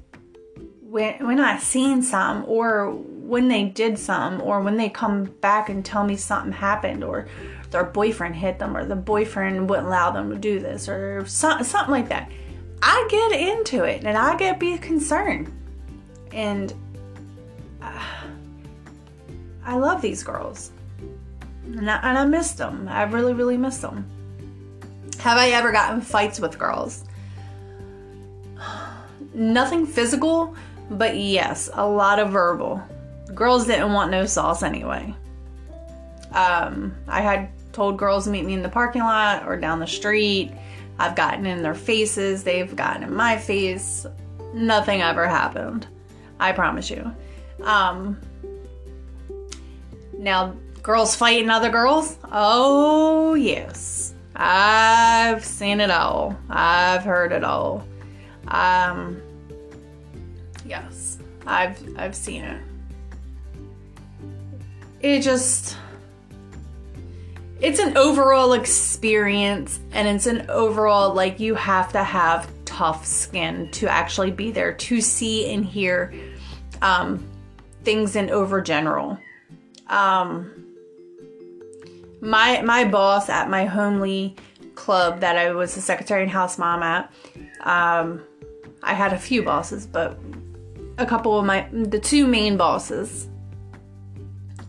when 0.83 1.27
when 1.27 1.41
I 1.41 1.59
seen 1.59 2.03
some 2.03 2.45
or 2.47 2.91
when 2.93 3.49
they 3.49 3.65
did 3.65 3.99
some 3.99 4.43
or 4.43 4.61
when 4.61 4.77
they 4.77 4.91
come 4.91 5.25
back 5.25 5.71
and 5.71 5.83
tell 5.83 6.05
me 6.05 6.17
something 6.17 6.53
happened 6.53 7.03
or 7.03 7.29
their 7.71 7.85
boyfriend 7.85 8.37
hit 8.37 8.59
them 8.59 8.77
or 8.77 8.85
the 8.85 8.95
boyfriend 8.95 9.71
wouldn't 9.71 9.89
allow 9.89 10.11
them 10.11 10.29
to 10.29 10.37
do 10.37 10.61
this 10.61 10.87
or 10.87 11.25
some, 11.25 11.65
something 11.65 11.93
like 11.93 12.09
that 12.11 12.31
i 12.83 13.07
get 13.11 13.33
into 13.33 13.85
it 13.85 14.05
and 14.05 14.17
i 14.17 14.35
get 14.37 14.59
be 14.59 14.79
concerned. 14.79 15.51
And 16.33 16.73
uh, 17.83 18.05
i 19.65 19.77
love 19.77 20.01
these 20.03 20.23
girls. 20.23 20.73
And 21.65 21.91
I, 21.91 21.97
and 22.03 22.19
I 22.19 22.25
missed 22.25 22.57
them. 22.57 22.87
I 22.89 23.03
really 23.03 23.35
really 23.35 23.59
miss 23.59 23.79
them 23.79 24.11
have 25.19 25.39
i 25.39 25.51
ever 25.51 25.73
gotten 25.73 26.01
fights 26.01 26.41
with 26.41 26.59
girls 26.59 27.05
nothing 29.35 29.87
physical 29.87 30.55
but 30.91 31.17
yes 31.17 31.69
a 31.75 31.87
lot 31.87 32.19
of 32.19 32.31
verbal 32.31 32.83
girls 33.35 33.67
didn't 33.67 33.93
want 33.93 34.11
no 34.11 34.25
sauce 34.25 34.63
anyway 34.63 35.15
um, 36.33 36.95
I 37.07 37.21
had 37.21 37.49
told 37.73 37.97
girls 37.97 38.25
to 38.25 38.31
meet 38.31 38.45
me 38.45 38.55
in 38.55 38.63
the 38.63 38.69
parking 38.69 39.03
lot 39.03 39.47
or 39.47 39.57
down 39.57 39.81
the 39.81 39.87
street. 39.87 40.53
I've 40.99 41.15
gotten 41.15 41.47
in 41.47 41.63
their 41.63 41.75
faces, 41.75 42.45
they've 42.45 42.75
gotten 42.75 43.03
in 43.03 43.15
my 43.15 43.37
face. 43.37 44.07
Nothing 44.53 45.03
ever 45.03 45.27
happened. 45.27 45.87
I 46.41 46.53
promise 46.53 46.91
you. 46.91 47.13
Um, 47.63 48.21
now, 50.17 50.55
girls 50.83 51.15
fighting 51.15 51.51
other 51.51 51.71
girls? 51.71 52.19
Oh, 52.33 53.35
yes. 53.35 54.15
I've 54.39 55.45
seen 55.45 55.81
it 55.81 55.91
all. 55.91 56.39
I've 56.49 57.03
heard 57.03 57.33
it 57.33 57.43
all. 57.43 57.85
Um, 58.47 59.21
yes, 60.65 61.19
I've 61.45 61.83
I've 61.99 62.15
seen 62.15 62.45
it. 62.45 62.63
It 65.01 65.21
just 65.23 65.77
it's 67.61 67.81
an 67.81 67.97
overall 67.97 68.53
experience 68.53 69.81
and 69.91 70.07
it's 70.07 70.27
an 70.27 70.49
overall 70.49 71.13
like 71.13 71.41
you 71.41 71.57
have 71.57 71.93
to 71.93 72.05
have 72.05 72.49
tough 72.65 73.05
skin 73.05 73.69
to 73.73 73.89
actually 73.89 74.31
be 74.31 74.53
there 74.53 74.73
to 74.73 75.01
see 75.01 75.53
and 75.53 75.65
hear 75.65 76.15
um, 76.83 77.25
things 77.83 78.15
in 78.15 78.31
over 78.31 78.61
general 78.61 79.19
um, 79.89 80.68
my 82.21 82.61
my 82.63 82.85
boss 82.85 83.29
at 83.29 83.49
my 83.49 83.65
homely 83.65 84.35
club 84.75 85.21
that 85.21 85.37
i 85.37 85.53
was 85.53 85.77
a 85.77 85.81
secretary 85.81 86.23
and 86.23 86.31
house 86.31 86.59
mom 86.59 86.83
at 86.83 87.13
um, 87.61 88.23
i 88.83 88.95
had 88.95 89.13
a 89.13 89.19
few 89.19 89.43
bosses 89.43 89.87
but 89.87 90.19
a 90.99 91.07
couple 91.07 91.39
of 91.39 91.45
my 91.45 91.69
the 91.73 91.99
two 91.99 92.27
main 92.27 92.57
bosses 92.57 93.29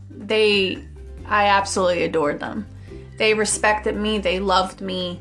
they 0.10 0.84
i 1.26 1.48
absolutely 1.48 2.04
adored 2.04 2.40
them 2.40 2.66
they 3.20 3.34
respected 3.34 3.98
me, 3.98 4.18
they 4.18 4.40
loved 4.40 4.80
me, 4.80 5.20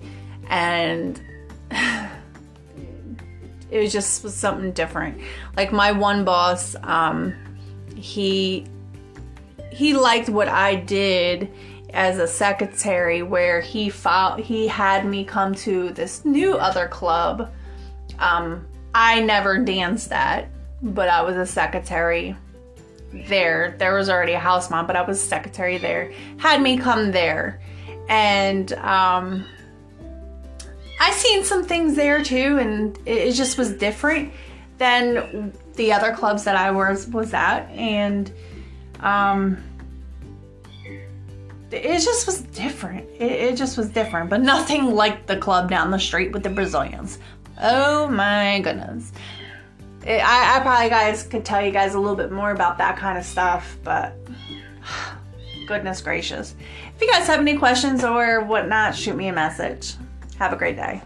and 0.48 1.20
it 3.70 3.82
was 3.82 3.92
just 3.92 4.22
was 4.22 4.34
something 4.34 4.70
different. 4.70 5.20
Like 5.56 5.72
my 5.72 5.90
one 5.90 6.24
boss, 6.24 6.76
um, 6.84 7.34
he 7.96 8.66
he 9.72 9.94
liked 9.94 10.28
what 10.28 10.48
I 10.48 10.76
did 10.76 11.52
as 11.94 12.18
a 12.18 12.28
secretary 12.28 13.22
where 13.22 13.60
he 13.60 13.88
fought, 13.88 14.40
he 14.40 14.68
had 14.68 15.06
me 15.06 15.24
come 15.24 15.54
to 15.54 15.90
this 15.90 16.24
new 16.24 16.54
other 16.54 16.88
club. 16.88 17.50
Um, 18.18 18.66
I 18.94 19.20
never 19.20 19.58
danced 19.58 20.10
that, 20.10 20.48
but 20.82 21.08
I 21.08 21.22
was 21.22 21.36
a 21.36 21.46
secretary 21.46 22.36
there. 23.12 23.74
There 23.78 23.94
was 23.94 24.10
already 24.10 24.32
a 24.32 24.38
house 24.38 24.70
mom, 24.70 24.86
but 24.86 24.96
I 24.96 25.02
was 25.02 25.20
secretary 25.20 25.78
there. 25.78 26.12
Had 26.38 26.60
me 26.60 26.76
come 26.78 27.10
there 27.12 27.60
and 28.08 28.72
um, 28.74 29.44
I 31.00 31.12
seen 31.12 31.44
some 31.44 31.64
things 31.64 31.94
there 31.94 32.22
too, 32.22 32.58
and 32.58 32.96
it, 33.06 33.28
it 33.28 33.32
just 33.32 33.58
was 33.58 33.72
different 33.72 34.32
than 34.78 35.52
the 35.74 35.92
other 35.92 36.12
clubs 36.12 36.44
that 36.44 36.56
I 36.56 36.70
was 36.70 37.06
was 37.08 37.34
at, 37.34 37.68
and 37.70 38.32
um, 39.00 39.62
it 41.70 42.00
just 42.00 42.26
was 42.26 42.40
different. 42.42 43.08
It, 43.18 43.32
it, 43.32 43.56
just 43.56 43.76
was 43.76 43.88
different, 43.88 44.30
but 44.30 44.40
nothing 44.40 44.94
like 44.94 45.26
the 45.26 45.36
club 45.36 45.68
down 45.68 45.90
the 45.90 45.98
street 45.98 46.32
with 46.32 46.42
the 46.42 46.50
Brazilians. 46.50 47.18
Oh 47.60 48.08
my 48.08 48.60
goodness. 48.60 49.12
It, 50.06 50.22
I, 50.24 50.56
I 50.56 50.60
probably 50.60 50.88
guys 50.88 51.24
could 51.24 51.44
tell 51.44 51.64
you 51.64 51.70
guys 51.70 51.94
a 51.94 52.00
little 52.00 52.16
bit 52.16 52.32
more 52.32 52.52
about 52.52 52.78
that 52.78 52.96
kind 52.96 53.18
of 53.18 53.24
stuff, 53.24 53.76
but 53.84 54.14
goodness 55.66 56.00
gracious. 56.00 56.54
If 56.94 57.02
you 57.02 57.10
guys 57.10 57.26
have 57.26 57.40
any 57.40 57.56
questions 57.56 58.04
or 58.04 58.42
whatnot, 58.44 58.94
shoot 58.94 59.16
me 59.16 59.28
a 59.28 59.32
message. 59.32 59.94
Have 60.38 60.52
a 60.52 60.56
great 60.56 60.76
day. 60.76 61.02